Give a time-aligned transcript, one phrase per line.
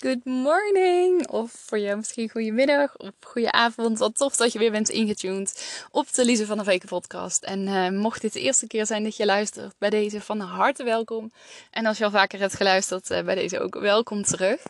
[0.00, 1.28] Good morning.
[1.28, 3.98] Of voor jou misschien goedemiddag of goede avond.
[3.98, 7.42] Wat tof dat je weer bent ingetuned op de Lise van der Veken podcast.
[7.42, 10.84] En uh, mocht dit de eerste keer zijn dat je luistert, bij deze van harte
[10.84, 11.32] welkom.
[11.70, 14.62] En als je al vaker hebt geluisterd, uh, bij deze ook welkom terug.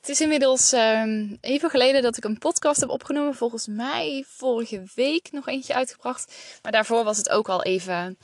[0.00, 3.34] Het is inmiddels uh, even geleden dat ik een podcast heb opgenomen.
[3.34, 6.34] Volgens mij vorige week nog eentje uitgebracht.
[6.62, 8.18] Maar daarvoor was het ook al even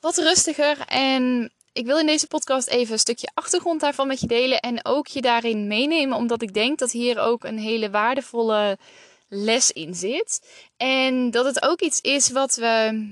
[0.00, 0.78] wat rustiger.
[0.86, 4.84] En ik wil in deze podcast even een stukje achtergrond daarvan met je delen en
[4.84, 8.78] ook je daarin meenemen, omdat ik denk dat hier ook een hele waardevolle
[9.28, 10.40] les in zit.
[10.76, 13.06] En dat het ook iets is wat we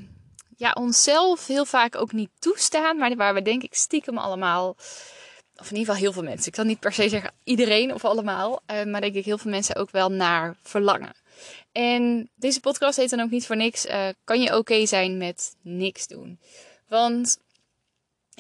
[0.56, 4.77] ja, onszelf heel vaak ook niet toestaan, maar waar we denk ik stiekem allemaal,
[5.56, 8.05] of in ieder geval heel veel mensen, ik kan niet per se zeggen iedereen of
[8.05, 11.14] allemaal, uh, maar denk ik heel veel mensen ook wel naar verlangen.
[11.72, 15.56] En deze podcast heet dan ook niet voor niks, uh, kan je oké zijn met
[15.62, 16.38] niks doen.
[16.88, 17.38] Want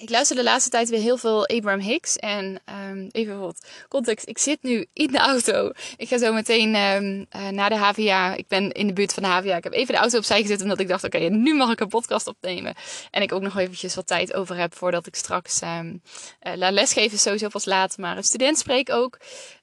[0.00, 2.16] ik luister de laatste tijd weer heel veel Abraham Hicks.
[2.16, 4.28] En um, even wat context.
[4.28, 5.72] Ik zit nu in de auto.
[5.96, 8.34] Ik ga zo meteen um, uh, naar de HVA.
[8.34, 9.56] Ik ben in de buurt van de HVA.
[9.56, 11.88] Ik heb even de auto opzij gezet omdat ik dacht, oké, nu mag ik een
[11.88, 12.74] podcast opnemen.
[13.10, 16.02] En ik ook nog eventjes wat tijd over heb voordat ik straks um,
[16.42, 17.18] uh, lesgeven.
[17.18, 19.18] Sowieso pas laat, maar een student spreek ook.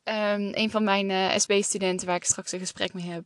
[0.09, 3.23] Um, een van mijn uh, SB-studenten waar ik straks een gesprek mee heb.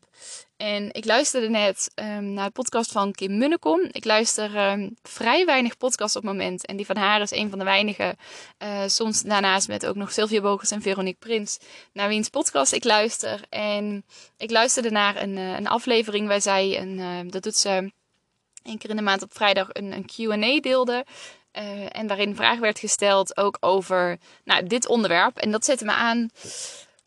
[0.57, 3.81] En ik luisterde net um, naar de podcast van Kim Munnekom.
[3.91, 6.65] Ik luister um, vrij weinig podcasts op het moment.
[6.65, 8.15] En die van haar is een van de weinige.
[8.63, 11.59] Uh, soms daarnaast met ook nog Sylvia Bogers en Veronique Prins.
[11.93, 13.41] Naar wiens podcast ik luister.
[13.49, 14.05] En
[14.37, 17.91] ik luisterde naar een, uh, een aflevering waar zij, een, dat doet ze
[18.63, 21.05] één keer in de maand op vrijdag, een, een Q&A deelde.
[21.57, 25.37] Uh, en waarin vraag werd gesteld ook over nou, dit onderwerp.
[25.37, 26.29] En dat zette me aan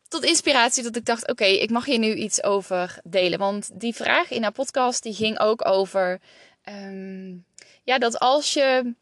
[0.09, 3.39] tot inspiratie dat ik dacht: oké, ik mag hier nu iets over delen.
[3.39, 6.21] Want die vraag in haar podcast die ging ook over
[6.69, 7.45] um,
[7.83, 8.95] ja, dat als je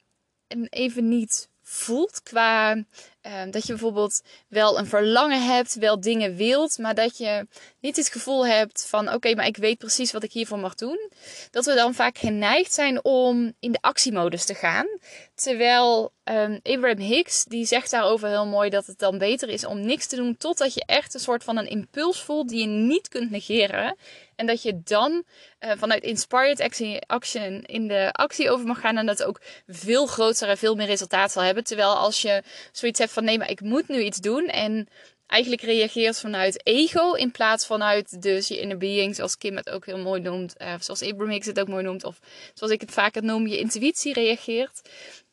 [0.69, 2.85] even niet voelt qua
[3.27, 7.47] uh, dat je bijvoorbeeld wel een verlangen hebt, wel dingen wilt, maar dat je
[7.81, 11.11] niet het gevoel hebt van oké, maar ik weet precies wat ik hiervoor mag doen.
[11.51, 14.87] Dat we dan vaak geneigd zijn om in de actiemodus te gaan.
[15.35, 19.81] Terwijl um, Abraham Hicks, die zegt daarover heel mooi dat het dan beter is om
[19.81, 23.09] niks te doen totdat je echt een soort van een impuls voelt die je niet
[23.09, 23.97] kunt negeren.
[24.37, 25.25] En dat je dan
[25.61, 26.61] uh, vanuit inspired
[27.07, 30.87] action in de actie over mag gaan en dat ook veel groter en veel meer
[30.87, 31.65] resultaat zal hebben.
[31.65, 34.89] Terwijl als je zoiets hebt van nee, maar ik moet nu iets doen en
[35.27, 39.87] eigenlijk reageert vanuit ego in plaats vanuit dus je inner being, zoals Kim het ook
[39.87, 42.19] heel mooi noemt, uh, zoals Abraham Hicks het ook mooi noemt, of
[42.55, 44.81] zoals ik het vaker noem, je intuïtie reageert.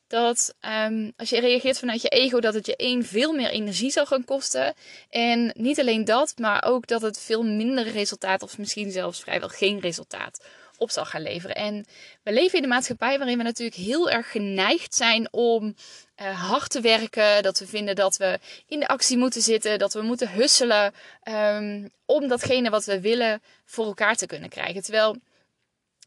[0.08, 0.56] Dat
[0.90, 4.06] um, als je reageert vanuit je ego, dat het je één veel meer energie zal
[4.06, 4.74] gaan kosten.
[5.10, 9.50] En niet alleen dat, maar ook dat het veel minder resultaat, of misschien zelfs vrijwel
[9.50, 10.40] geen resultaat
[10.80, 11.56] op zal gaan leveren.
[11.56, 11.86] En
[12.24, 15.76] we leven in een maatschappij waarin we natuurlijk heel erg geneigd zijn om
[16.22, 17.44] uh, hard te werken.
[17.44, 19.80] Dat we vinden dat we in de actie moeten zitten.
[19.80, 20.94] Dat we moeten husselen.
[21.24, 24.84] Um, om datgene wat we willen voor elkaar te kunnen krijgen.
[24.84, 25.16] Terwijl.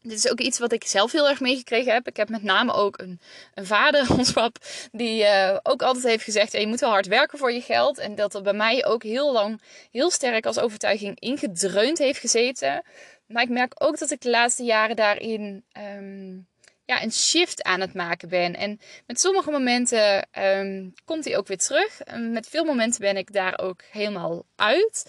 [0.01, 2.07] Dit is ook iets wat ik zelf heel erg meegekregen heb.
[2.07, 3.19] Ik heb met name ook een,
[3.53, 4.57] een vader, ons pap,
[4.91, 7.97] die uh, ook altijd heeft gezegd: ja, je moet wel hard werken voor je geld.
[7.97, 9.61] En dat er bij mij ook heel lang,
[9.91, 12.83] heel sterk als overtuiging ingedreund heeft gezeten.
[13.27, 15.65] Maar ik merk ook dat ik de laatste jaren daarin
[15.97, 16.47] um,
[16.85, 18.55] ja, een shift aan het maken ben.
[18.55, 21.99] En met sommige momenten um, komt hij ook weer terug.
[22.17, 25.05] Met veel momenten ben ik daar ook helemaal uit.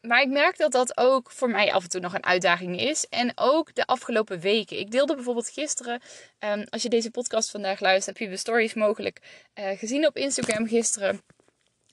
[0.00, 3.06] Maar ik merk dat dat ook voor mij af en toe nog een uitdaging is.
[3.08, 4.78] En ook de afgelopen weken.
[4.78, 6.00] Ik deelde bijvoorbeeld gisteren,
[6.38, 9.20] um, als je deze podcast vandaag luistert, heb je de stories mogelijk
[9.54, 11.22] uh, gezien op Instagram gisteren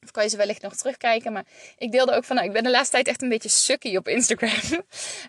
[0.08, 1.34] Of kan je ze wellicht nog terugkijken.
[1.34, 1.46] Maar
[1.78, 4.08] ik deelde ook van, nou, ik ben de laatste tijd echt een beetje sukky op
[4.08, 4.84] Instagram.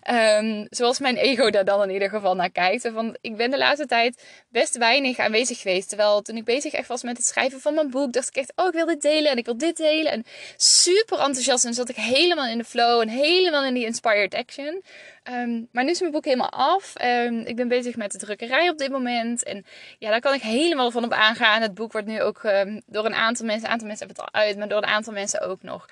[0.09, 2.89] um, zoals mijn ego daar dan in ieder geval naar kijkt.
[2.93, 5.87] Van, ik ben de laatste tijd best weinig aanwezig geweest.
[5.89, 8.51] Terwijl toen ik bezig echt was met het schrijven van mijn boek, dacht ik echt,
[8.55, 10.11] oh, ik wil dit delen en ik wil dit delen.
[10.11, 10.25] En
[10.57, 11.65] super enthousiast.
[11.65, 14.83] En zat ik helemaal in de flow en helemaal in die inspired action.
[15.31, 16.93] Um, maar nu is mijn boek helemaal af.
[17.01, 19.43] Um, ik ben bezig met de drukkerij op dit moment.
[19.43, 19.65] En
[19.99, 21.61] ja, daar kan ik helemaal van op aangaan.
[21.61, 24.33] Het boek wordt nu ook um, door een aantal mensen, een aantal mensen hebben het
[24.33, 25.89] al uit, maar door een aantal mensen ook nog.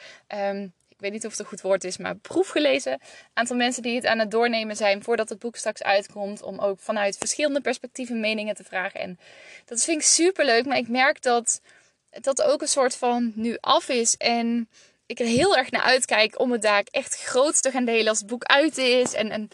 [0.89, 2.91] ik weet niet of het een goed woord is, maar proef gelezen.
[2.91, 2.99] Een
[3.33, 6.41] aantal mensen die het aan het doornemen zijn voordat het boek straks uitkomt.
[6.41, 8.99] Om ook vanuit verschillende perspectieven meningen te vragen.
[8.99, 9.19] En
[9.65, 10.65] dat vind ik super leuk.
[10.65, 11.61] Maar ik merk dat
[12.09, 14.17] dat ook een soort van nu af is.
[14.17, 14.69] En
[15.07, 18.19] ik er heel erg naar uitkijk om het daar echt groot te gaan delen als
[18.19, 19.13] het boek uit is.
[19.13, 19.49] En, en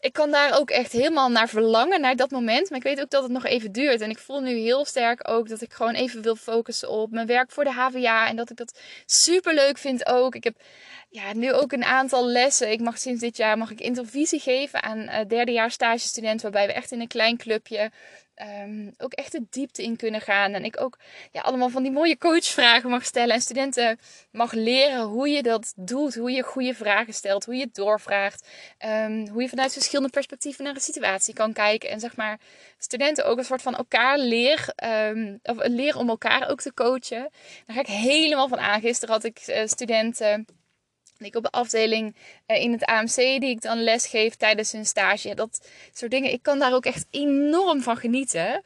[0.00, 2.70] ik kan daar ook echt helemaal naar verlangen, naar dat moment.
[2.70, 4.00] Maar ik weet ook dat het nog even duurt.
[4.00, 7.26] En ik voel nu heel sterk ook dat ik gewoon even wil focussen op mijn
[7.26, 8.28] werk voor de HVA.
[8.28, 10.34] En dat ik dat super leuk vind ook.
[10.34, 10.56] Ik heb
[11.10, 12.70] ja, nu ook een aantal lessen.
[12.70, 16.42] Ik mag sinds dit jaar mag ik intervisie geven aan uh, derdejaars stagestudenten.
[16.42, 17.90] Waarbij we echt in een klein clubje
[18.62, 20.52] um, ook echt de diepte in kunnen gaan.
[20.52, 20.98] En ik ook
[21.32, 23.34] ja, allemaal van die mooie coachvragen mag stellen.
[23.34, 23.98] En studenten
[24.30, 26.14] mag leren hoe je dat doet.
[26.14, 27.44] Hoe je goede vragen stelt.
[27.44, 28.48] Hoe je doorvraagt.
[28.86, 31.90] Um, hoe je vanuit verschillende perspectieven naar een situatie kan kijken.
[31.90, 32.40] En zeg maar
[32.78, 34.72] studenten ook een soort van elkaar leer.
[34.84, 37.30] Um, of leren om elkaar ook te coachen.
[37.66, 38.80] Daar ga ik helemaal van aan.
[38.80, 40.46] Gisteren had ik uh, studenten
[41.26, 42.16] ik op de afdeling
[42.46, 45.34] uh, in het AMC die ik dan lesgeef tijdens een stage.
[45.34, 46.32] Dat soort dingen.
[46.32, 48.62] Ik kan daar ook echt enorm van genieten.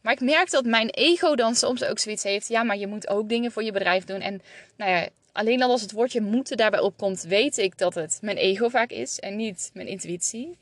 [0.00, 2.48] Maar ik merk dat mijn ego dan soms ook zoiets heeft.
[2.48, 4.20] Ja, maar je moet ook dingen voor je bedrijf doen.
[4.20, 4.42] En
[4.76, 8.36] nou ja, alleen al als het woordje moeten daarbij opkomt, weet ik dat het mijn
[8.36, 10.58] ego vaak is en niet mijn intuïtie.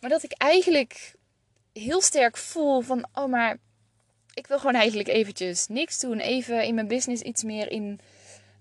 [0.00, 1.14] Maar dat ik eigenlijk
[1.72, 3.58] heel sterk voel van, oh maar
[4.34, 6.18] ik wil gewoon eigenlijk eventjes niks doen.
[6.18, 8.00] Even in mijn business iets meer in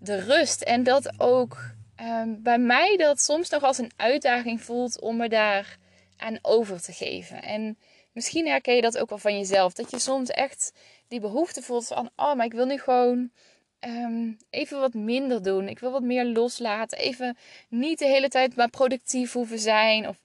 [0.06, 0.62] de rust.
[0.62, 1.57] En dat ook
[2.02, 5.78] um, bij mij dat soms nog als een uitdaging voelt om me daar
[6.18, 7.42] aan over te geven.
[7.44, 7.78] En
[8.12, 9.74] misschien herken je dat ook wel van jezelf.
[9.74, 10.74] Dat je soms echt
[11.07, 13.31] die behoefte voelt van, oh, maar ik wil nu gewoon
[13.80, 15.68] um, even wat minder doen.
[15.68, 16.98] Ik wil wat meer loslaten.
[16.98, 17.38] Even
[17.69, 20.08] niet de hele tijd maar productief hoeven zijn.
[20.08, 20.18] Of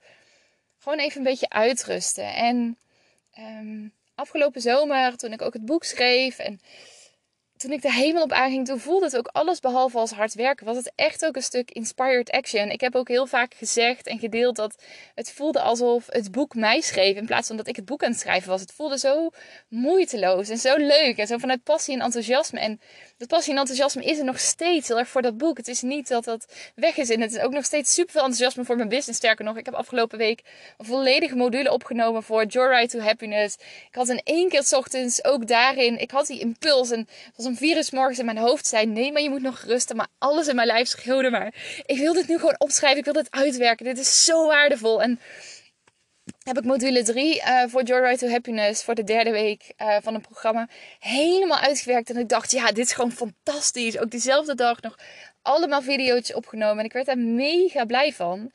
[0.79, 2.35] gewoon even een beetje uitrusten.
[2.35, 2.79] En
[3.39, 6.61] um, afgelopen zomer, toen ik ook het boek schreef en
[7.61, 10.67] toen ik er helemaal op aanging, toen voelde het ook alles behalve als hard werken.
[10.67, 12.71] Was het echt ook een stuk inspired action.
[12.71, 14.83] Ik heb ook heel vaak gezegd en gedeeld dat
[15.15, 17.17] het voelde alsof het boek mij schreef.
[17.17, 18.61] In plaats van dat ik het boek aan het schrijven was.
[18.61, 19.31] Het voelde zo
[19.69, 21.17] moeiteloos en zo leuk.
[21.17, 22.61] En zo vanuit passie en enthousiasme.
[22.61, 22.81] En
[23.21, 25.57] dat passie en enthousiasme is er nog steeds heel erg voor dat boek.
[25.57, 27.11] Het is niet dat dat weg is.
[27.11, 29.19] En het is ook nog steeds super veel enthousiasme voor mijn business.
[29.19, 30.43] Sterker nog, ik heb afgelopen week
[30.79, 33.57] een volledige module opgenomen voor Joyride to Happiness.
[33.89, 36.01] Ik had in één keer s ochtends ook daarin.
[36.01, 36.91] Ik had die impuls.
[36.91, 39.61] En het was een virus morgens in mijn hoofd zei: Nee, maar je moet nog
[39.61, 39.97] rusten.
[39.97, 41.55] Maar alles in mijn lijf schreeuwde maar.
[41.87, 42.99] Ik wil dit nu gewoon opschrijven.
[42.99, 43.85] Ik wil dit uitwerken.
[43.85, 45.03] Dit is zo waardevol.
[45.03, 45.21] En
[46.43, 49.97] heb ik module 3 uh, eh, voor Joyride to Happiness voor de derde week uh,
[50.01, 52.11] van een programma helemaal uitgewerkt.
[52.11, 53.99] En ik dacht, ja, dit is gewoon fantastisch.
[53.99, 54.99] Ook diezelfde dag nog
[55.43, 56.79] allemaal video's opgenomen.
[56.79, 58.53] En ik werd daar mega blij van.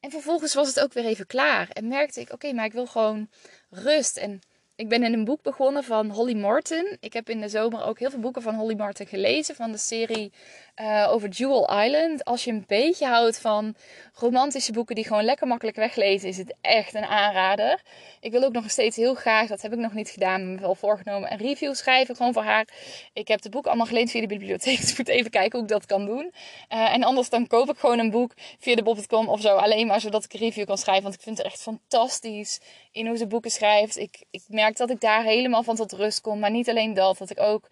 [0.00, 1.68] En vervolgens was het ook weer even klaar.
[1.68, 3.28] En merkte ik, oké, maar ik wil gewoon
[3.70, 4.16] rust.
[4.16, 4.40] En
[4.76, 6.96] ik ben in een boek begonnen van Holly Martin.
[7.00, 9.54] Ik heb in de zomer ook heel veel boeken van Holly Martin gelezen.
[9.54, 10.32] Van de serie
[10.80, 12.24] uh, over Jewel Island.
[12.24, 13.74] Als je een beetje houdt van
[14.14, 17.82] romantische boeken die gewoon lekker makkelijk weglezen, is het echt een aanrader.
[18.20, 20.74] Ik wil ook nog steeds heel graag, dat heb ik nog niet gedaan, me wel
[20.74, 22.16] voorgenomen, een review schrijven.
[22.16, 22.68] Gewoon voor haar.
[23.12, 24.80] Ik heb de boek allemaal geleend via de bibliotheek.
[24.84, 26.32] Dus ik moet even kijken hoe ik dat kan doen.
[26.72, 29.56] Uh, en anders dan koop ik gewoon een boek via de bob.com of zo.
[29.56, 31.02] Alleen maar zodat ik een review kan schrijven.
[31.02, 32.60] Want ik vind het echt fantastisch
[32.92, 33.98] in hoe ze boeken schrijft.
[33.98, 36.38] Ik, ik merk dat ik daar helemaal van tot rust kom.
[36.38, 37.68] Maar niet alleen dat, dat ik ook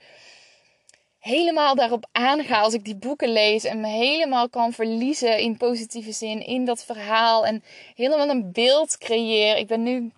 [1.22, 6.12] helemaal daarop aanga als ik die boeken lees en me helemaal kan verliezen in positieve
[6.12, 7.62] zin in dat verhaal en
[7.94, 9.56] helemaal een beeld creëer.
[9.56, 10.12] Ik ben nu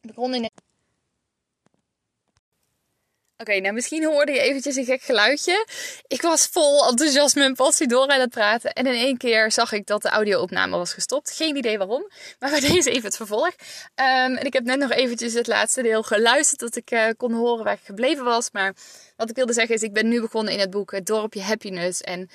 [0.00, 0.50] begonnen in
[3.38, 5.66] Oké, nou misschien hoorde je eventjes een gek geluidje.
[6.06, 8.72] Ik was vol enthousiasme en passie door aan het praten.
[8.72, 11.30] En in één keer zag ik dat de audio-opname was gestopt.
[11.30, 13.46] Geen idee waarom, maar bij deze even het vervolg.
[13.94, 17.32] Um, en ik heb net nog eventjes het laatste deel geluisterd, dat ik uh, kon
[17.32, 18.50] horen waar ik gebleven was.
[18.50, 18.74] Maar
[19.16, 22.00] wat ik wilde zeggen is, ik ben nu begonnen in het boek Dorpje Happiness.
[22.00, 22.30] En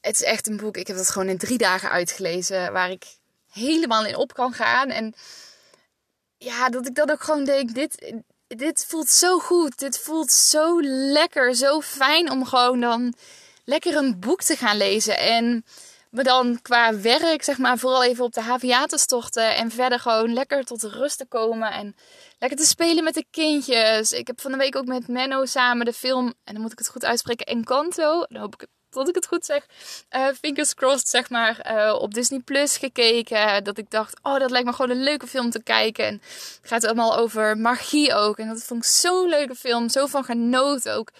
[0.00, 3.04] het is echt een boek, ik heb dat gewoon in drie dagen uitgelezen, waar ik
[3.52, 4.90] helemaal in op kan gaan.
[4.90, 5.14] En
[6.38, 8.12] ja, dat ik dan ook gewoon denk, dit
[8.46, 9.78] dit voelt zo goed.
[9.78, 13.14] Dit voelt zo lekker, zo fijn om gewoon dan
[13.64, 15.18] lekker een boek te gaan lezen.
[15.18, 15.64] En
[16.10, 19.56] me dan qua werk, zeg maar, vooral even op de HVA te storten.
[19.56, 21.72] En verder gewoon lekker tot rust te komen.
[21.72, 21.96] En
[22.38, 24.12] lekker te spelen met de kindjes.
[24.12, 26.78] Ik heb van de week ook met Menno samen de film, en dan moet ik
[26.78, 28.24] het goed uitspreken, Encanto.
[28.28, 29.66] Dan hoop ik dat ik het goed zeg.
[30.16, 33.64] Uh, fingers crossed, zeg maar, uh, op Disney Plus gekeken.
[33.64, 36.04] Dat ik dacht, oh, dat lijkt me gewoon een leuke film te kijken.
[36.04, 36.20] En
[36.60, 38.38] het gaat allemaal over magie ook.
[38.38, 39.88] En dat vond ik zo'n leuke film.
[39.88, 41.10] Zo van genoten ook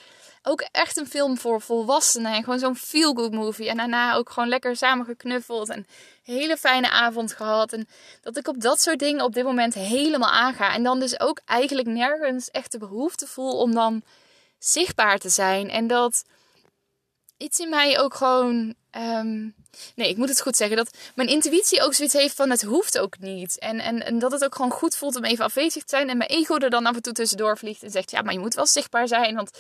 [0.49, 2.35] ook echt een film voor volwassenen.
[2.35, 3.69] En gewoon zo'n feel-good movie.
[3.69, 5.69] En daarna ook gewoon lekker samen geknuffeld.
[5.69, 7.73] En een hele fijne avond gehad.
[7.73, 7.89] En
[8.21, 10.75] dat ik op dat soort dingen op dit moment helemaal aanga.
[10.75, 14.03] En dan dus ook eigenlijk nergens echt de behoefte voel om dan
[14.59, 15.71] zichtbaar te zijn.
[15.71, 16.25] En dat
[17.37, 18.75] iets in mij ook gewoon.
[18.97, 19.55] Um,
[19.95, 20.77] nee, ik moet het goed zeggen.
[20.77, 23.59] Dat mijn intuïtie ook zoiets heeft van het hoeft ook niet.
[23.59, 26.09] En, en, en dat het ook gewoon goed voelt om even afwezig te zijn.
[26.09, 28.39] En mijn ego er dan af en toe tussendoor vliegt en zegt: Ja, maar je
[28.39, 29.35] moet wel zichtbaar zijn.
[29.35, 29.51] Want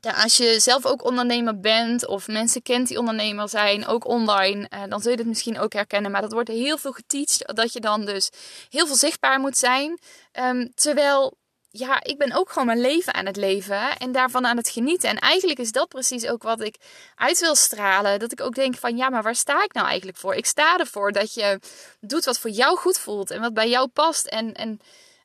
[0.00, 4.68] ja, als je zelf ook ondernemer bent of mensen kent die ondernemer zijn, ook online,
[4.68, 6.10] eh, dan zul je het misschien ook herkennen.
[6.10, 8.30] Maar dat wordt heel veel geteacht dat je dan dus
[8.68, 9.98] heel veel zichtbaar moet zijn.
[10.32, 11.38] Ehm, terwijl,
[11.70, 15.08] ja, ik ben ook gewoon mijn leven aan het leven en daarvan aan het genieten.
[15.08, 16.76] En eigenlijk is dat precies ook wat ik
[17.14, 18.18] uit wil stralen.
[18.18, 20.34] Dat ik ook denk van, ja, maar waar sta ik nou eigenlijk voor?
[20.34, 21.60] Ik sta ervoor dat je
[22.00, 24.26] doet wat voor jou goed voelt en wat bij jou past.
[24.26, 24.80] En, en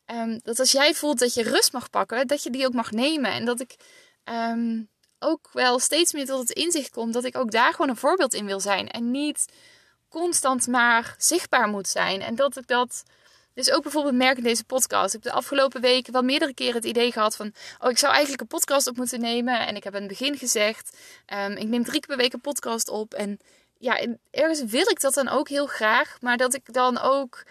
[0.06, 2.92] um, dat als jij voelt dat je rust mag pakken, dat je die ook mag
[2.92, 3.32] nemen.
[3.32, 3.76] En dat ik
[4.26, 4.84] Ehm,
[5.20, 8.34] ook wel steeds meer tot het inzicht komt dat ik ook daar gewoon een voorbeeld
[8.34, 8.90] in wil zijn.
[8.90, 9.46] En niet
[10.10, 12.22] constant maar zichtbaar moet zijn.
[12.22, 13.04] En dat ik dat.
[13.56, 15.14] Dus ook bijvoorbeeld merk in deze podcast.
[15.14, 17.54] Ik heb de afgelopen weken wel meerdere keren het idee gehad van...
[17.80, 19.68] Oh, ik zou eigenlijk een podcast op moeten nemen.
[19.68, 20.98] En ik heb in het begin gezegd...
[21.34, 23.14] Um, ik neem drie keer per week een podcast op.
[23.14, 23.40] En
[23.78, 26.18] ja, ergens wil ik dat dan ook heel graag.
[26.22, 27.44] Maar dat ik dan ook...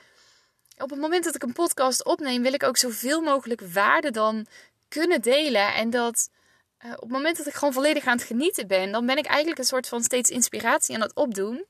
[0.78, 2.42] Op het moment dat ik een podcast opneem...
[2.42, 4.46] wil ik ook zoveel mogelijk waarde dan
[4.88, 5.74] kunnen delen.
[5.74, 6.28] En dat
[6.84, 9.26] uh, op het moment dat ik gewoon volledig aan het genieten ben, dan ben ik
[9.26, 11.64] eigenlijk een soort van steeds inspiratie aan het opdoen.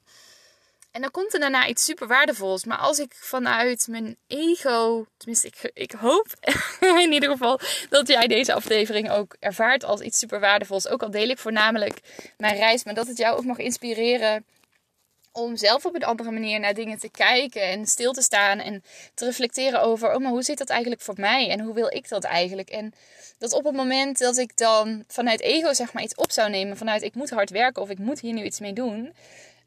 [0.95, 2.65] En dan komt er daarna iets super waardevols.
[2.65, 6.27] Maar als ik vanuit mijn ego, tenminste, ik, ik hoop
[7.05, 10.89] in ieder geval dat jij deze aflevering ook ervaart als iets super waardevols.
[10.89, 12.01] Ook al deel ik voornamelijk
[12.37, 14.45] mijn reis, maar dat het jou ook mag inspireren
[15.33, 18.83] om zelf op een andere manier naar dingen te kijken en stil te staan en
[19.15, 22.09] te reflecteren over, oh maar hoe zit dat eigenlijk voor mij en hoe wil ik
[22.09, 22.71] dat eigenlijk?
[22.71, 22.95] En
[23.39, 26.77] dat op het moment dat ik dan vanuit ego zeg maar iets op zou nemen,
[26.77, 29.15] vanuit ik moet hard werken of ik moet hier nu iets mee doen,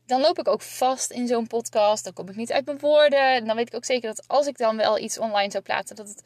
[0.08, 3.34] dan loop ik ook vast in zo'n podcast, dan kom ik niet uit mijn woorden.
[3.34, 5.96] En dan weet ik ook zeker dat als ik dan wel iets online zou plaatsen,
[5.96, 6.24] dat het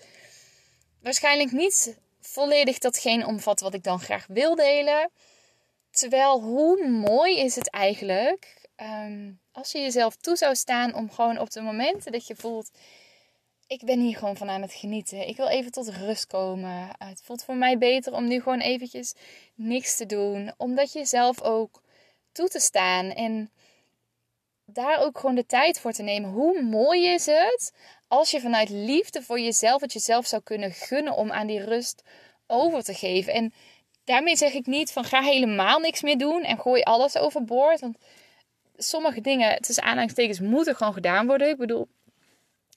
[1.01, 5.09] waarschijnlijk niet volledig datgene omvat wat ik dan graag wil delen.
[5.91, 11.39] Terwijl, hoe mooi is het eigenlijk Ehm, als je jezelf toe zou staan om gewoon
[11.39, 12.71] op de momenten dat je voelt,
[13.67, 15.27] ik ben hier gewoon van aan het genieten.
[15.27, 16.89] Ik wil even tot rust komen.
[16.97, 19.13] Het voelt voor mij beter om nu gewoon eventjes
[19.55, 20.53] niks te doen.
[20.57, 21.81] Omdat je zelf ook
[22.31, 23.51] toe te staan en
[24.73, 26.29] daar ook gewoon de tijd voor te nemen.
[26.29, 27.73] Hoe mooi is het
[28.07, 32.03] als je vanuit liefde voor jezelf het jezelf zou kunnen gunnen om aan die rust
[32.47, 33.33] over te geven.
[33.33, 33.53] En
[34.03, 37.79] daarmee zeg ik niet van ga helemaal niks meer doen en gooi alles overboord.
[37.79, 37.97] Want
[38.75, 41.49] sommige dingen, tussen aanhalingstekens, moeten gewoon gedaan worden.
[41.49, 41.87] Ik bedoel,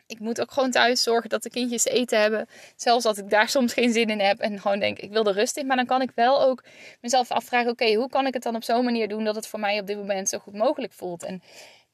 [0.06, 2.48] ik moet ook gewoon thuis zorgen dat de kindjes eten hebben.
[2.76, 5.34] Zelfs als ik daar soms geen zin in heb en gewoon denk, ik wil er
[5.34, 5.66] rust in.
[5.66, 6.64] Maar dan kan ik wel ook
[7.00, 9.60] mezelf afvragen, oké, hoe kan ik het dan op zo'n manier doen dat het voor
[9.60, 11.22] mij op dit moment zo goed mogelijk voelt?
[11.22, 11.42] En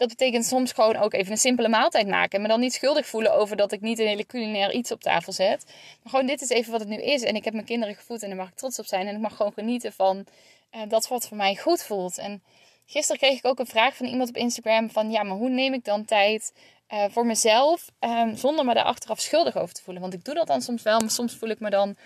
[0.01, 2.37] dat betekent soms gewoon ook even een simpele maaltijd maken.
[2.37, 5.01] En me dan niet schuldig voelen over dat ik niet een hele culinair iets op
[5.01, 5.65] tafel zet.
[5.67, 7.23] Maar gewoon, dit is even wat het nu is.
[7.23, 9.07] En ik heb mijn kinderen gevoed en daar mag ik trots op zijn.
[9.07, 10.27] En ik mag gewoon genieten van
[10.75, 12.19] uh, dat wat voor mij goed voelt.
[12.19, 12.43] En
[12.91, 15.73] Gisteren kreeg ik ook een vraag van iemand op Instagram van ja, maar hoe neem
[15.73, 16.53] ik dan tijd
[16.93, 20.03] uh, voor mezelf um, zonder me daar achteraf schuldig over te voelen?
[20.03, 21.97] Want ik doe dat dan soms wel, maar soms voel ik me dan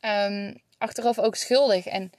[0.00, 1.86] um, achteraf ook schuldig.
[1.86, 2.12] En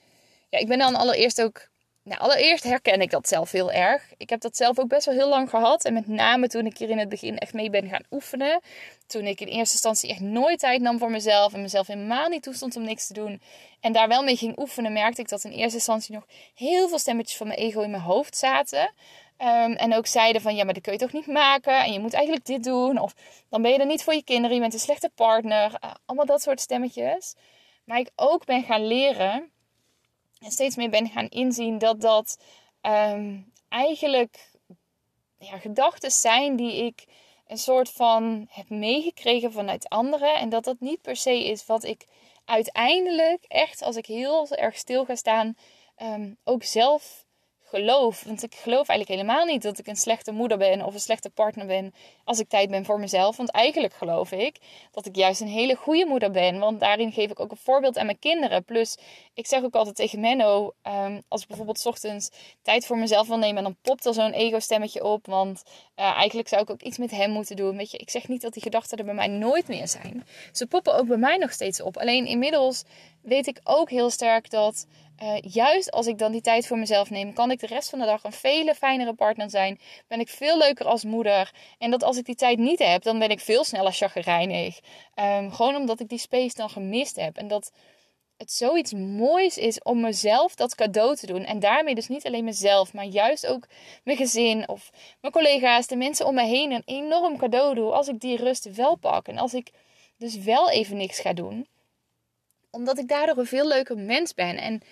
[0.48, 1.68] ja, ik ben dan allereerst ook
[2.04, 4.12] nou, allereerst herken ik dat zelf heel erg.
[4.16, 5.84] Ik heb dat zelf ook best wel heel lang gehad.
[5.84, 8.60] En met name toen ik hier in het begin echt mee ben gaan oefenen.
[9.06, 11.52] Toen ik in eerste instantie echt nooit tijd nam voor mezelf.
[11.52, 13.40] En mezelf helemaal niet toestond om niks te doen.
[13.80, 16.98] En daar wel mee ging oefenen, merkte ik dat in eerste instantie nog heel veel
[16.98, 18.92] stemmetjes van mijn ego in mijn hoofd zaten.
[19.38, 21.84] Um, en ook zeiden van ja, maar dat kun je toch niet maken.
[21.84, 22.98] En je moet eigenlijk dit doen.
[22.98, 23.14] Of
[23.48, 24.54] dan ben je er niet voor je kinderen.
[24.54, 25.78] Je bent een slechte partner.
[25.84, 27.34] Uh, allemaal dat soort stemmetjes.
[27.84, 29.52] Maar ik ook ben gaan leren
[30.42, 32.38] en steeds meer ben gaan inzien dat dat
[32.80, 34.50] ehm, eigenlijk
[35.38, 37.04] ja, gedachten zijn die ik
[37.46, 40.34] een soort van heb meegekregen vanuit anderen.
[40.34, 42.06] En dat dat niet per se is wat ik
[42.44, 45.56] uiteindelijk echt, als ik heel erg stil ga staan,
[45.96, 47.21] ehm, ook zelf
[47.72, 48.22] geloof.
[48.24, 51.30] Want ik geloof eigenlijk helemaal niet dat ik een slechte moeder ben of een slechte
[51.30, 53.36] partner ben als ik tijd ben voor mezelf.
[53.36, 54.56] Want eigenlijk geloof ik
[54.90, 56.58] dat ik juist een hele goede moeder ben.
[56.58, 58.64] Want daarin geef ik ook een voorbeeld aan mijn kinderen.
[58.64, 58.96] Plus,
[59.34, 62.30] ik zeg ook altijd tegen Menno, ehm, als ik bijvoorbeeld ochtends
[62.62, 65.26] tijd voor mezelf wil nemen, dan popt er zo'n ego-stemmetje op.
[65.26, 65.62] Want
[66.02, 67.76] uh, eigenlijk zou ik ook iets met hem moeten doen.
[67.76, 70.26] Weet je, ik zeg niet dat die gedachten er bij mij nooit meer zijn.
[70.52, 71.96] Ze poppen ook bij mij nog steeds op.
[71.96, 72.84] Alleen inmiddels
[73.20, 74.86] weet ik ook heel sterk dat
[75.22, 77.98] uh, juist als ik dan die tijd voor mezelf neem, kan ik de rest van
[77.98, 79.80] de dag een vele fijnere partner zijn.
[80.08, 81.52] Ben ik veel leuker als moeder.
[81.78, 84.80] En dat als ik die tijd niet heb, dan ben ik veel sneller chagrijnig.
[85.14, 87.36] Um, gewoon omdat ik die space dan gemist heb.
[87.36, 87.72] En dat
[88.42, 91.44] het zoiets moois is om mezelf dat cadeau te doen.
[91.44, 93.66] En daarmee dus niet alleen mezelf, maar juist ook
[94.04, 98.08] mijn gezin of mijn collega's, de mensen om me heen een enorm cadeau doe als
[98.08, 99.26] ik die rust wel pak.
[99.28, 99.70] En als ik
[100.16, 101.66] dus wel even niks ga doen.
[102.70, 104.56] Omdat ik daardoor een veel leuker mens ben.
[104.56, 104.82] En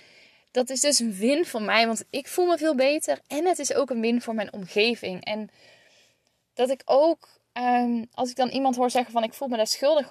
[0.50, 3.20] dat is dus een win voor mij, want ik voel me veel beter.
[3.26, 5.24] En het is ook een win voor mijn omgeving.
[5.24, 5.50] En
[6.54, 9.66] dat ik ook, ehm, als ik dan iemand hoor zeggen van ik voel me daar
[9.66, 10.10] schuldig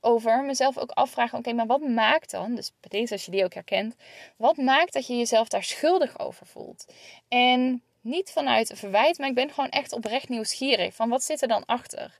[0.00, 3.44] over, mezelf ook afvragen, oké, maar wat maakt dan, dus bij deze als je die
[3.44, 3.94] ook herkent,
[4.36, 6.86] wat maakt dat je jezelf daar schuldig over voelt?
[7.28, 10.94] En niet vanuit verwijt, maar ik ben gewoon echt oprecht nieuwsgierig.
[10.94, 12.16] Van wat zit er dan achter?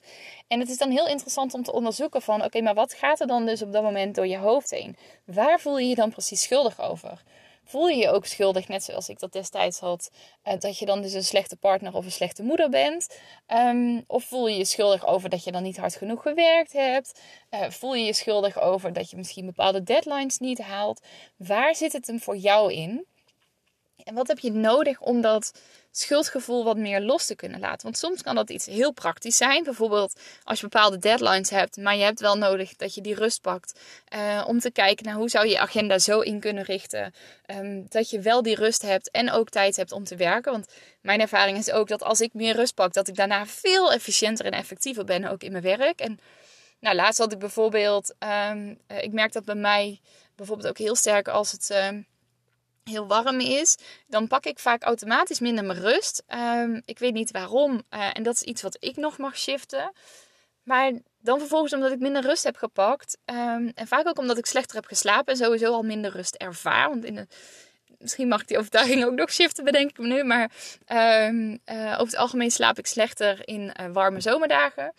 [0.49, 2.45] En het is dan heel interessant om te onderzoeken van...
[2.45, 4.97] Oké, maar wat gaat er dan dus op dat moment door je hoofd heen?
[5.25, 7.23] Waar voel je je dan precies schuldig over?
[7.67, 10.11] Voel je je ook schuldig, net zoals ik dat destijds had,
[10.45, 13.19] uh, dat je dan dus een slechte partner of een slechte moeder bent?
[13.49, 17.21] Um, of voel je je schuldig over dat je dan niet hard genoeg gewerkt hebt?
[17.51, 21.07] Uh, voel je je schuldig over dat je misschien bepaalde deadlines niet haalt?
[21.37, 23.07] Waar zit het hem voor jou in?
[24.07, 25.53] En wat heb je nodig om dat
[25.91, 27.83] schuldgevoel wat meer los te kunnen laten?
[27.83, 29.65] Want soms kan dat iets heel praktisch zijn.
[29.65, 33.41] Bijvoorbeeld als je bepaalde deadlines hebt, maar je hebt wel nodig dat je die rust
[33.41, 33.81] pakt.
[34.15, 37.15] Uh, om te kijken naar hoe zou je agenda zo in kunnen richten.
[37.47, 40.53] Um, dat je wel die rust hebt en ook tijd hebt om te werken.
[40.53, 43.93] Want mijn ervaring is ook dat als ik meer rust pak, dat ik daarna veel
[43.93, 46.01] efficiënter en effectiever ben ook in mijn werk.
[46.01, 46.19] En
[46.81, 48.15] nou, laatst had ik bijvoorbeeld,
[48.51, 50.01] um, ik merk dat bij mij
[50.35, 51.71] bijvoorbeeld ook heel sterk als het...
[51.71, 52.07] Um,
[52.91, 53.77] heel warm is,
[54.07, 56.23] dan pak ik vaak automatisch minder mijn rust.
[56.29, 57.83] Um, ik weet niet waarom.
[57.91, 59.93] Uh, en dat is iets wat ik nog mag shiften.
[60.63, 63.19] Maar dan vervolgens omdat ik minder rust heb gepakt.
[63.25, 66.89] Um, en vaak ook omdat ik slechter heb geslapen en sowieso al minder rust ervaar.
[66.89, 67.29] Want in
[67.99, 70.25] misschien mag ik die overtuiging ook nog shiften, bedenk ik me nu.
[70.25, 70.51] Maar
[71.29, 74.93] um, over het algemeen slaap ik slechter in uh, warme zomerdagen.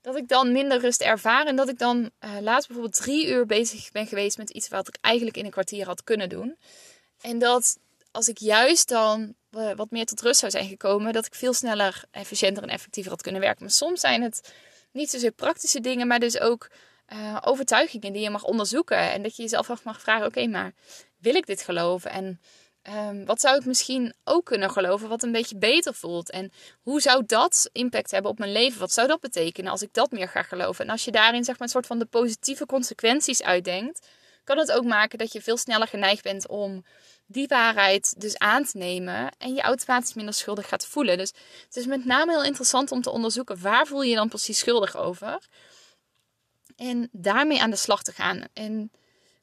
[0.00, 1.46] Dat ik dan minder rust ervaar.
[1.46, 4.96] En dat ik dan laatst bijvoorbeeld drie uur bezig ben geweest met iets wat ik
[5.00, 6.56] eigenlijk in een kwartier had kunnen doen.
[7.20, 7.78] En dat
[8.10, 11.52] als ik juist dan eh, wat meer tot rust zou zijn gekomen, dat ik veel
[11.52, 13.62] sneller, efficiënter en effectiever had kunnen werken.
[13.62, 14.52] Maar soms zijn het
[14.92, 16.70] niet zozeer praktische dingen, maar dus ook
[17.12, 18.98] uh, overtuigingen die je mag onderzoeken.
[18.98, 20.72] En dat je jezelf af mag vragen: oké, maar
[21.18, 22.10] wil ik dit geloven?
[22.10, 22.40] En
[22.82, 26.30] um, wat zou ik misschien ook kunnen geloven wat een beetje beter voelt?
[26.30, 26.52] En
[26.82, 28.80] hoe zou dat impact hebben op mijn leven?
[28.80, 30.84] Wat zou dat betekenen als ik dat meer ga geloven?
[30.84, 34.06] En als je daarin zeg maar een soort van de positieve consequenties uitdenkt,
[34.50, 36.84] kan het ook maken dat je veel sneller geneigd bent om
[37.26, 41.18] die waarheid dus aan te nemen en je automatisch minder schuldig gaat voelen.
[41.18, 41.32] Dus
[41.64, 44.58] het is met name heel interessant om te onderzoeken waar voel je je dan precies
[44.58, 45.38] schuldig over.
[46.76, 48.44] En daarmee aan de slag te gaan.
[48.52, 48.90] En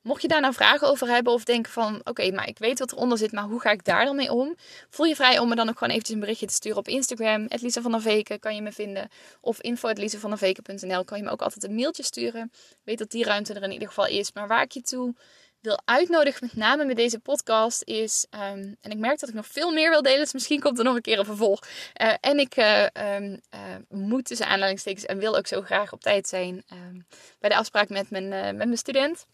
[0.07, 2.91] mocht je daar nou vragen over hebben of denken van oké, maar ik weet wat
[2.91, 4.55] eronder zit, maar hoe ga ik daar dan mee om?
[4.89, 7.45] Voel je vrij om me dan ook gewoon eventjes een berichtje te sturen op Instagram.
[7.49, 9.09] Lisa van der Veken kan je me vinden.
[9.41, 12.51] Of info.lisavanderveken.nl kan je me ook altijd een mailtje sturen.
[12.83, 14.33] weet dat die ruimte er in ieder geval is.
[14.33, 15.15] Maar waar ik je toe
[15.61, 18.25] wil uitnodigen, met name met deze podcast, is.
[18.29, 20.83] Um, en ik merk dat ik nog veel meer wil delen, dus misschien komt er
[20.83, 21.63] nog een keer een vervolg.
[22.01, 26.01] Uh, en ik uh, um, uh, moet tussen aanleidingstekens en wil ook zo graag op
[26.01, 27.07] tijd zijn um,
[27.39, 29.25] bij de afspraak met mijn, met mijn student.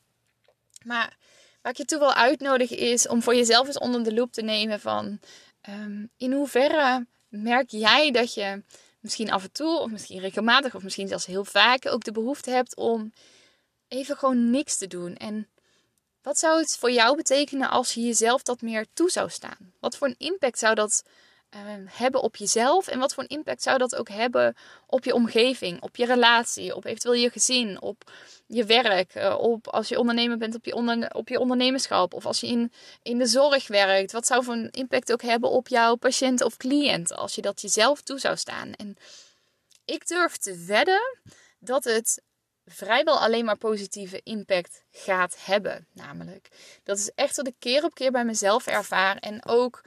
[0.86, 1.18] Maar
[1.62, 4.42] waar ik je toe wil uitnodigen is om voor jezelf eens onder de loep te
[4.42, 5.20] nemen van
[6.18, 8.64] in hoeverre merk jij dat je
[9.00, 12.52] misschien af en toe, of misschien regelmatig, of misschien zelfs heel vaak ook de behoefte
[12.52, 13.14] hebt om
[13.88, 15.16] even gewoon niks te doen.
[15.16, 15.48] En
[16.22, 19.74] wat zou het voor jou betekenen als je jezelf dat meer toe zou staan?
[19.80, 21.04] Wat voor een impact zou dat
[21.86, 22.88] hebben op jezelf?
[22.88, 24.56] En wat voor een impact zou dat ook hebben
[24.88, 28.12] op je omgeving, op je relatie, op eventueel je gezin, op
[28.46, 32.40] je werk, uh, op als je ondernemer bent op je, op je ondernemerschap of als
[32.40, 34.12] je in, in de zorg werkt?
[34.12, 37.62] Wat zou voor een impact ook hebben op jouw patiënt of cliënt als je dat
[37.62, 38.74] jezelf toe zou staan?
[38.74, 38.98] En
[39.86, 41.18] ik durf te wedden
[41.60, 42.22] dat het
[42.66, 45.88] vrijwel alleen maar positieve impact gaat hebben.
[45.94, 46.48] Namelijk,
[46.84, 49.18] dat is echt wat ik keer op keer bij mezelf ervaar.
[49.18, 49.82] En ook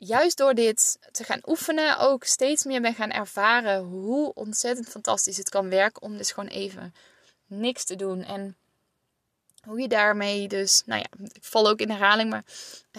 [0.00, 5.36] juist door dit te gaan oefenen, ook steeds meer ben gaan ervaren hoe ontzettend fantastisch
[5.36, 6.94] het kan werken om dus gewoon even
[7.46, 8.24] niks te doen.
[8.24, 8.56] En
[9.60, 12.44] hoe je daarmee dus, nou ja, ik val ook in herhaling, maar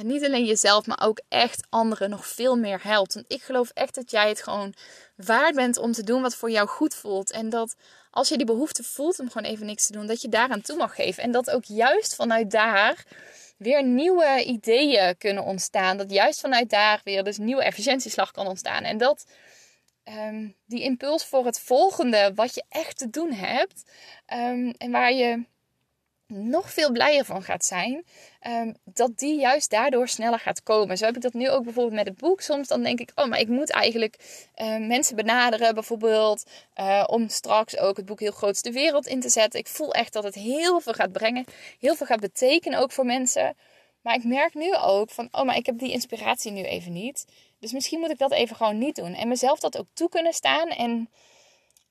[0.03, 3.13] niet alleen jezelf, maar ook echt anderen nog veel meer helpt.
[3.13, 4.73] Want ik geloof echt dat jij het gewoon
[5.15, 7.31] waard bent om te doen wat voor jou goed voelt.
[7.31, 7.75] En dat
[8.11, 10.77] als je die behoefte voelt om gewoon even niks te doen, dat je daaraan toe
[10.77, 11.23] mag geven.
[11.23, 13.05] En dat ook juist vanuit daar
[13.61, 15.97] weer nieuwe ideeën kunnen ontstaan.
[15.97, 18.83] Dat juist vanuit daar weer dus nieuwe efficiëntieslag kan ontstaan.
[18.83, 19.25] En dat
[20.03, 23.91] ehm, die impuls voor het volgende, wat je echt te doen hebt,
[24.33, 25.45] um, en waar je
[26.31, 28.05] nog veel blijer van gaat zijn,
[28.47, 30.97] um, dat die juist daardoor sneller gaat komen.
[30.97, 32.41] Zo heb ik dat nu ook bijvoorbeeld met het boek.
[32.41, 34.15] Soms dan denk ik, oh, maar ik moet eigenlijk
[34.55, 36.43] uh, mensen benaderen, bijvoorbeeld,
[36.79, 39.59] uh, om straks ook het boek Heel Groot de Wereld in te zetten.
[39.59, 41.45] Ik voel echt dat het heel veel gaat brengen,
[41.79, 43.55] heel veel gaat betekenen ook voor mensen.
[44.01, 47.25] Maar ik merk nu ook van, oh, maar ik heb die inspiratie nu even niet.
[47.59, 49.13] Dus misschien moet ik dat even gewoon niet doen.
[49.13, 51.09] En mezelf dat ook toe kunnen staan en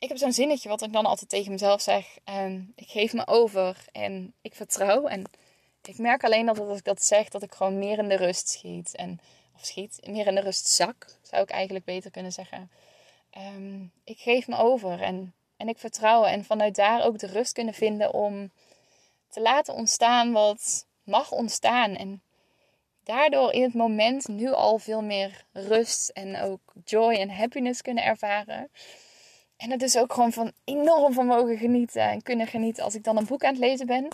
[0.00, 2.18] ik heb zo'n zinnetje wat ik dan altijd tegen mezelf zeg.
[2.24, 5.06] Um, ik geef me over en ik vertrouw.
[5.06, 5.24] En
[5.82, 8.48] ik merk alleen dat als ik dat zeg, dat ik gewoon meer in de rust
[8.48, 8.96] schiet.
[8.96, 9.20] En,
[9.54, 12.70] of schiet, meer in de rust zak, zou ik eigenlijk beter kunnen zeggen.
[13.54, 16.24] Um, ik geef me over en, en ik vertrouw.
[16.24, 18.50] En vanuit daar ook de rust kunnen vinden om
[19.28, 21.96] te laten ontstaan wat mag ontstaan.
[21.96, 22.22] En
[23.04, 28.04] daardoor in het moment nu al veel meer rust en ook joy en happiness kunnen
[28.04, 28.70] ervaren.
[29.60, 33.04] En het is ook gewoon van enorm van mogen genieten en kunnen genieten als ik
[33.04, 34.08] dan een boek aan het lezen ben.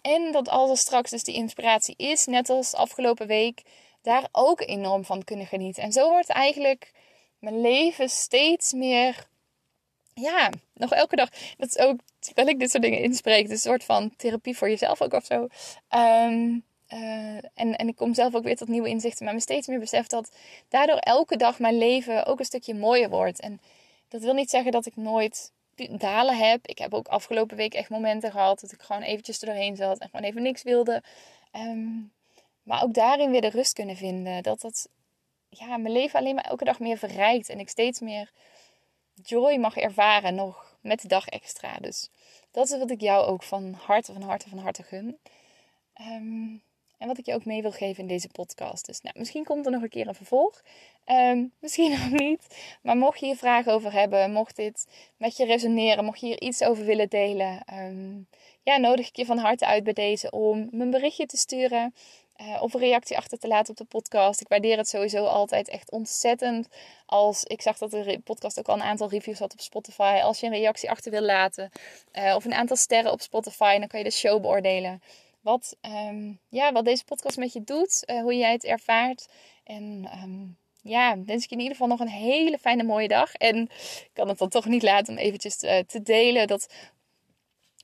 [0.00, 3.62] En dat als er straks dus die inspiratie is, net als afgelopen week,
[4.02, 5.82] daar ook enorm van kunnen genieten.
[5.82, 6.92] En zo wordt eigenlijk
[7.38, 9.26] mijn leven steeds meer,
[10.14, 11.28] ja, nog elke dag.
[11.56, 14.68] Dat is ook, terwijl ik dit soort dingen inspreek, dus een soort van therapie voor
[14.68, 15.48] jezelf ook of zo.
[15.96, 19.66] Um, uh, en, en ik kom zelf ook weer tot nieuwe inzichten, maar me steeds
[19.66, 20.30] meer besef dat
[20.68, 23.40] daardoor elke dag mijn leven ook een stukje mooier wordt.
[23.40, 23.60] En
[24.08, 25.52] dat wil niet zeggen dat ik nooit
[25.98, 26.66] dalen heb.
[26.66, 29.98] Ik heb ook afgelopen week echt momenten gehad dat ik gewoon eventjes er doorheen zat
[29.98, 31.02] en gewoon even niks wilde.
[31.52, 32.12] Um,
[32.62, 34.42] maar ook daarin weer de rust kunnen vinden.
[34.42, 34.88] Dat dat
[35.48, 37.48] ja, mijn leven alleen maar elke dag meer verrijkt.
[37.48, 38.32] En ik steeds meer
[39.22, 41.76] joy mag ervaren nog met de dag extra.
[41.76, 42.10] Dus
[42.50, 45.18] dat is wat ik jou ook van harte, van harte, van harte gun.
[46.00, 46.62] Um,
[46.98, 48.86] en wat ik je ook mee wil geven in deze podcast.
[48.86, 50.62] Dus nou, misschien komt er nog een keer een vervolg.
[51.06, 52.46] Um, misschien nog niet.
[52.82, 56.40] Maar mocht je hier vragen over hebben, mocht dit met je resoneren, mocht je hier
[56.40, 58.28] iets over willen delen, um,
[58.62, 61.94] ja, nodig ik je van harte uit bij deze om een berichtje te sturen.
[62.40, 64.40] Uh, of een reactie achter te laten op de podcast.
[64.40, 66.68] Ik waardeer het sowieso altijd echt ontzettend.
[67.06, 70.20] Als ik zag dat de podcast ook al een aantal reviews had op Spotify.
[70.22, 71.70] Als je een reactie achter wil laten.
[72.12, 73.78] Uh, of een aantal sterren op Spotify.
[73.78, 75.02] Dan kan je de show beoordelen
[75.40, 79.28] wat, um, ja, wat deze podcast met je doet, uh, hoe jij het ervaart.
[79.64, 83.34] En um, ja, wens ik je in ieder geval nog een hele fijne mooie dag.
[83.34, 86.74] En ik kan het dan toch niet laten om eventjes te, te delen dat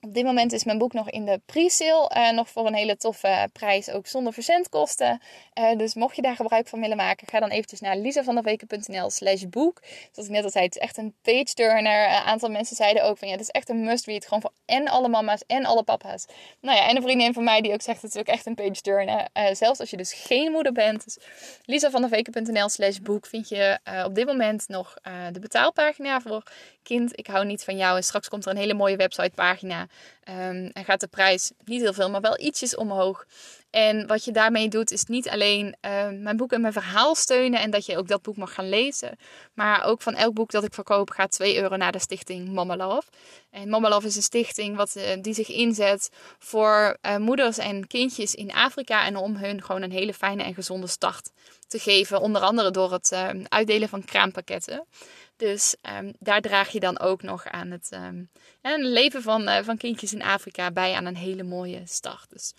[0.04, 2.10] op dit moment is mijn boek nog in de pre-sale.
[2.16, 5.20] Uh, nog voor een hele toffe prijs, ook zonder verzendkosten.
[5.58, 9.42] Uh, dus mocht je daar gebruik van willen maken, ga dan eventjes naar lisavanderweken.nl slash
[9.42, 9.80] boek.
[10.12, 12.04] Zoals ik net al zei, het is echt een page turner.
[12.04, 14.24] Een aantal mensen zeiden ook van ja, het is echt een must read.
[14.24, 16.26] Gewoon voor en alle mama's en alle papa's.
[16.60, 18.54] Nou ja, en een vriendin van mij die ook zegt, het is ook echt een
[18.54, 19.28] page turner.
[19.52, 21.04] Zelfs als je dus geen moeder bent.
[21.04, 21.18] Dus
[21.64, 24.94] lisavanderweken.nl slash boek vind je op dit moment nog
[25.32, 26.42] de betaalpagina voor
[26.84, 27.96] kind, ik hou niet van jou.
[27.96, 29.80] En straks komt er een hele mooie websitepagina.
[30.28, 33.26] Um, en gaat de prijs niet heel veel, maar wel ietsjes omhoog.
[33.70, 37.60] En wat je daarmee doet, is niet alleen uh, mijn boek en mijn verhaal steunen
[37.60, 39.18] en dat je ook dat boek mag gaan lezen.
[39.54, 42.76] Maar ook van elk boek dat ik verkoop gaat 2 euro naar de stichting Mama
[42.76, 43.08] Love.
[43.50, 47.86] En Mama Love is een stichting wat, uh, die zich inzet voor uh, moeders en
[47.86, 49.06] kindjes in Afrika.
[49.06, 51.30] En om hun gewoon een hele fijne en gezonde start
[51.66, 52.20] te geven.
[52.20, 54.86] Onder andere door het ehm, uitdelen van kraampakketten.
[55.36, 58.30] Dus um, daar draag je dan ook nog aan het, um,
[58.80, 62.30] leven van, uh, van kindjes in Afrika bij aan een hele mooie start.
[62.30, 62.54] Dus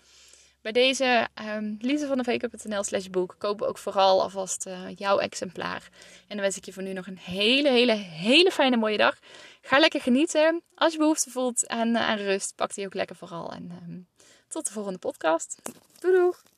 [0.60, 5.88] bij deze um, van de slash boek kopen ook vooral alvast uh, jouw exemplaar.
[6.20, 9.18] En dan wens ik je voor nu nog een hele, hele, hele fijne mooie dag.
[9.60, 10.62] Ga lekker genieten.
[10.74, 13.52] Als je behoefte voelt aan, uh, aan rust, pak die ook lekker vooral.
[13.52, 14.08] En
[14.48, 15.60] tot de volgende podcast.
[16.00, 16.55] Doei doei!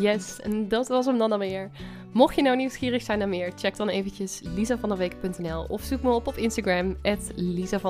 [0.00, 1.70] Yes, en dat was hem dan alweer.
[2.12, 6.26] Mocht je nou nieuwsgierig zijn naar meer, check dan eventjes lisavanderweken.nl of zoek me op
[6.26, 6.96] op Instagram,
[7.34, 7.80] Lisa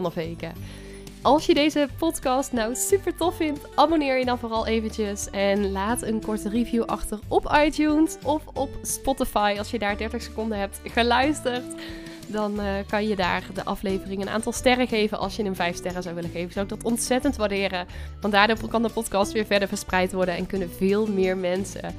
[1.22, 6.02] Als je deze podcast nou super tof vindt, abonneer je dan vooral eventjes en laat
[6.02, 10.80] een korte review achter op iTunes of op Spotify als je daar 30 seconden hebt
[10.84, 11.64] geluisterd
[12.26, 15.18] dan uh, kan je daar de aflevering een aantal sterren geven.
[15.18, 17.86] Als je hem 5 sterren zou willen geven, zou ik dat ontzettend waarderen.
[18.20, 21.94] Want daardoor kan de podcast weer verder verspreid worden en kunnen veel meer mensen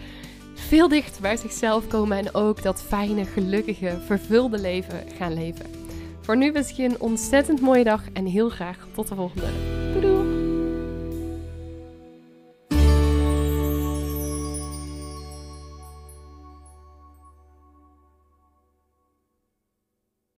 [0.58, 5.66] veel dichter bij zichzelf komen en ook dat fijne, gelukkige, vervulde leven gaan leven.
[6.22, 9.48] Voor nu wens ik je een ontzettend mooie dag en heel graag tot de volgende.
[10.02, 10.37] Doei!